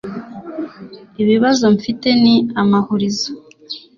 [1.21, 3.31] ibibazo mfite ni amahurizo